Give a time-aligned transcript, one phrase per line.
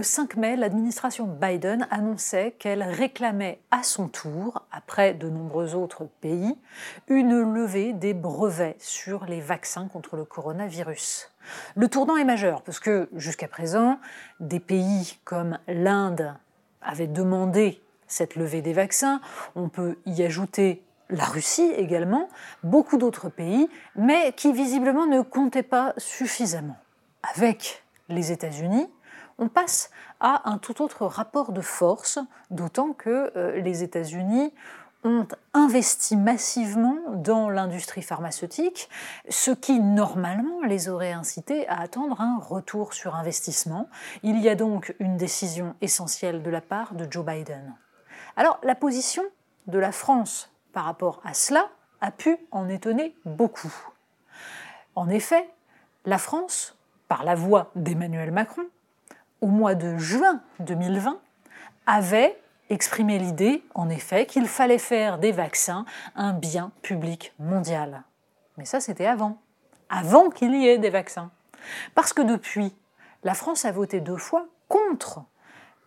[0.00, 6.06] Le 5 mai, l'administration Biden annonçait qu'elle réclamait à son tour, après de nombreux autres
[6.22, 6.56] pays,
[7.08, 11.30] une levée des brevets sur les vaccins contre le coronavirus.
[11.76, 13.98] Le tournant est majeur parce que jusqu'à présent,
[14.40, 16.34] des pays comme l'Inde
[16.80, 19.20] avaient demandé cette levée des vaccins.
[19.54, 22.30] On peut y ajouter la Russie également,
[22.62, 26.78] beaucoup d'autres pays, mais qui visiblement ne comptaient pas suffisamment.
[27.34, 28.88] Avec les États-Unis,
[29.40, 32.18] on passe à un tout autre rapport de force,
[32.50, 34.52] d'autant que euh, les États-Unis
[35.02, 38.90] ont investi massivement dans l'industrie pharmaceutique,
[39.30, 43.88] ce qui normalement les aurait incités à attendre un retour sur investissement.
[44.22, 47.74] Il y a donc une décision essentielle de la part de Joe Biden.
[48.36, 49.22] Alors la position
[49.66, 51.70] de la France par rapport à cela
[52.02, 53.72] a pu en étonner beaucoup.
[54.94, 55.48] En effet,
[56.04, 56.76] la France,
[57.08, 58.64] par la voix d'Emmanuel Macron,
[59.40, 61.18] au mois de juin 2020,
[61.86, 62.38] avait
[62.68, 65.84] exprimé l'idée, en effet, qu'il fallait faire des vaccins
[66.14, 68.04] un bien public mondial.
[68.56, 69.38] Mais ça, c'était avant,
[69.88, 71.30] avant qu'il y ait des vaccins.
[71.94, 72.74] Parce que depuis,
[73.24, 75.24] la France a voté deux fois contre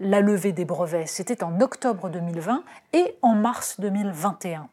[0.00, 1.06] la levée des brevets.
[1.06, 2.62] C'était en octobre 2020
[2.92, 4.68] et en mars 2021.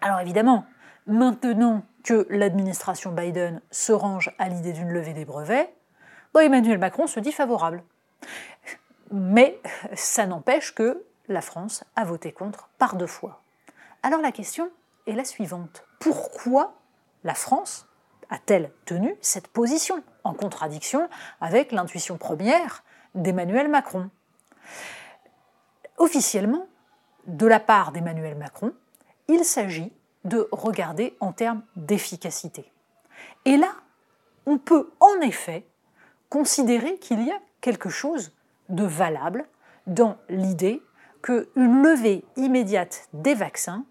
[0.00, 0.66] Alors évidemment,
[1.06, 5.72] maintenant que l'administration Biden se range à l'idée d'une levée des brevets,
[6.44, 7.82] Emmanuel Macron se dit favorable.
[9.10, 9.60] Mais
[9.94, 13.42] ça n'empêche que la France a voté contre par deux fois.
[14.02, 14.70] Alors la question
[15.06, 15.84] est la suivante.
[16.00, 16.74] Pourquoi
[17.24, 17.86] la France
[18.30, 21.08] a-t-elle tenu cette position en contradiction
[21.40, 24.10] avec l'intuition première d'Emmanuel Macron?
[25.98, 26.66] Officiellement,
[27.26, 28.72] de la part d'Emmanuel Macron,
[29.28, 29.92] il s'agit
[30.24, 32.70] de regarder en termes d'efficacité.
[33.44, 33.72] Et là,
[34.44, 35.64] on peut en effet
[36.28, 38.32] considérer qu'il y a quelque chose
[38.68, 39.46] de valable
[39.86, 40.82] dans l'idée
[41.22, 43.84] qu'une levée immédiate des vaccins,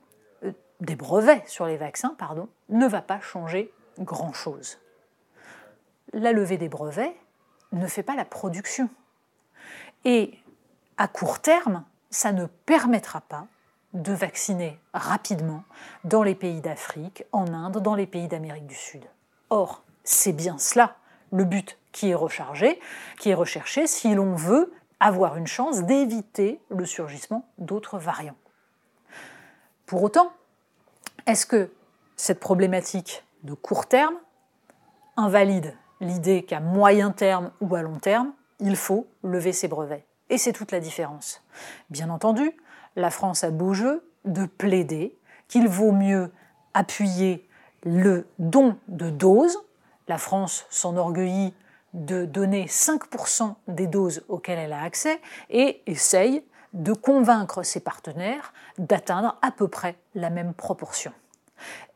[0.43, 0.51] euh,
[0.81, 4.79] des brevets sur les vaccins, pardon, ne va pas changer grand-chose.
[6.13, 7.15] La levée des brevets
[7.71, 8.89] ne fait pas la production.
[10.05, 10.37] Et
[10.97, 13.47] à court terme, ça ne permettra pas
[13.93, 15.63] de vacciner rapidement
[16.03, 19.05] dans les pays d'Afrique, en Inde, dans les pays d'Amérique du Sud.
[19.49, 20.97] Or, c'est bien cela
[21.35, 22.79] le but qui est rechargé,
[23.19, 28.37] qui est recherché si l'on veut avoir une chance d'éviter le surgissement d'autres variants.
[29.85, 30.31] Pour autant,
[31.27, 31.71] est-ce que
[32.15, 34.15] cette problématique de court terme
[35.17, 40.05] invalide l'idée qu'à moyen terme ou à long terme, il faut lever ses brevets?
[40.29, 41.43] Et c'est toute la différence.
[41.89, 42.51] Bien entendu,
[42.95, 46.31] la France a beau jeu de plaider qu'il vaut mieux
[46.73, 47.47] appuyer
[47.83, 49.59] le don de doses.
[50.07, 51.53] La France s'enorgueillit
[51.93, 56.43] de donner 5% des doses auxquelles elle a accès et essaye
[56.73, 61.13] de convaincre ses partenaires d'atteindre à peu près la même proportion.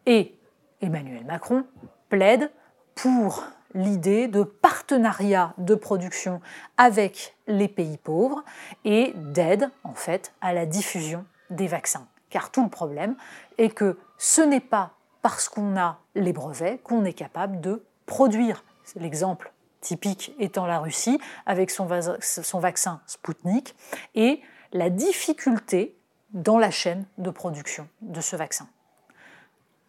[0.06, 0.40] Et
[0.82, 1.66] Emmanuel Macron
[2.08, 2.50] plaide
[2.96, 3.44] pour
[3.74, 6.42] l'idée de partenariat de production
[6.78, 8.44] avec les pays pauvres
[8.86, 12.08] et d'aide en fait à la diffusion des vaccins.
[12.30, 13.16] Car tout le problème
[13.58, 14.92] est que ce n'est pas
[15.22, 18.66] parce qu'on a les brevets qu'on est capable de produire.
[18.96, 21.88] L'exemple typique étant la Russie avec son,
[22.20, 23.76] son vaccin Sputnik
[24.16, 24.42] et
[24.74, 25.96] la difficulté
[26.32, 28.68] dans la chaîne de production de ce vaccin.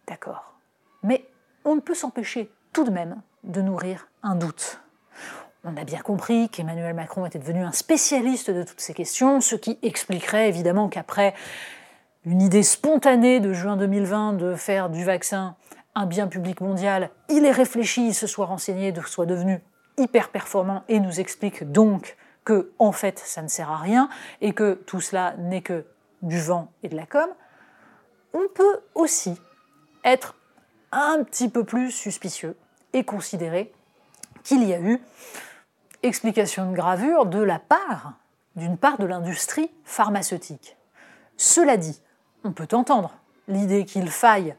[0.06, 0.54] D'accord.
[1.02, 1.26] Mais
[1.64, 4.80] on ne peut s'empêcher tout de même de nourrir un doute.
[5.64, 9.56] On a bien compris qu'Emmanuel Macron était devenu un spécialiste de toutes ces questions, ce
[9.56, 11.34] qui expliquerait évidemment qu'après
[12.26, 15.56] une idée spontanée de juin 2020 de faire du vaccin
[15.94, 19.60] un bien public mondial, il ait réfléchi, il se soit renseigné, soit devenu
[19.98, 24.08] hyper performant et nous explique donc que en fait ça ne sert à rien
[24.40, 25.84] et que tout cela n'est que
[26.22, 27.28] du vent et de la com,
[28.32, 29.38] on peut aussi
[30.04, 30.36] être
[30.92, 32.56] un petit peu plus suspicieux
[32.92, 33.72] et considérer
[34.42, 35.00] qu'il y a eu
[36.02, 38.14] explication de gravure de la part,
[38.56, 40.76] d'une part de l'industrie pharmaceutique.
[41.36, 42.00] Cela dit,
[42.44, 43.14] on peut entendre
[43.48, 44.54] l'idée qu'il faille,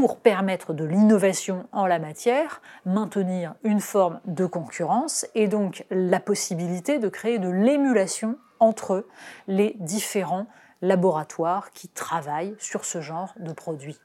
[0.00, 6.18] pour permettre de l'innovation en la matière, maintenir une forme de concurrence et donc la
[6.18, 9.06] possibilité de créer de l'émulation entre
[9.46, 10.48] les différents
[10.82, 14.00] laboratoires qui travaillent sur ce genre de produits.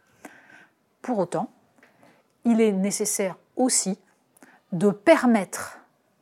[1.01, 1.49] Pour autant,
[2.45, 3.97] il est nécessaire aussi
[4.71, 5.79] de permettre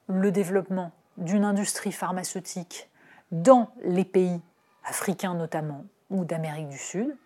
[0.07, 2.89] le développement d'une industrie pharmaceutique
[3.33, 4.39] dans les pays
[4.85, 7.17] africains notamment ou d'Amérique du Sud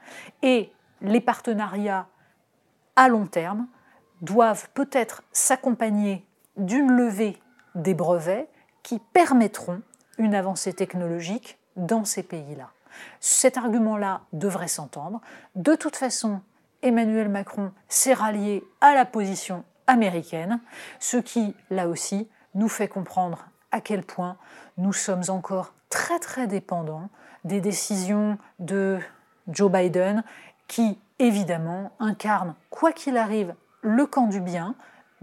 [0.42, 0.72] et
[1.02, 2.08] les partenariats
[2.96, 3.68] à long terme
[4.22, 6.26] doivent peut-être s'accompagner
[6.58, 7.38] d'une levée
[7.76, 8.50] des brevets
[8.84, 9.82] qui permettront
[10.18, 12.70] une avancée technologique dans ces pays-là.
[13.20, 15.22] Cet argument-là devrait s'entendre.
[15.56, 16.42] De toute façon,
[16.82, 20.60] Emmanuel Macron s'est rallié à la position américaine,
[21.00, 24.38] ce qui, là aussi, nous fait comprendre à quel point
[24.78, 27.10] nous sommes encore très très dépendants
[27.44, 29.00] des décisions de
[29.48, 30.24] Joe Biden
[30.68, 34.76] qui, évidemment, incarne, quoi qu'il arrive, le camp du bien,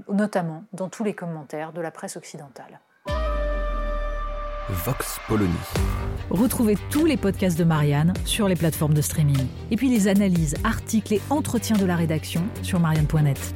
[0.09, 2.81] notamment dans tous les commentaires de la presse occidentale.
[4.69, 5.53] Vox Polony.
[6.31, 9.47] Retrouvez tous les podcasts de Marianne sur les plateformes de streaming.
[9.71, 13.55] Et puis les analyses, articles et entretiens de la rédaction sur marianne.net.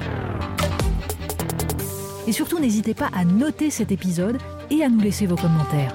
[2.26, 4.38] Et surtout, n'hésitez pas à noter cet épisode
[4.70, 5.94] et à nous laisser vos commentaires.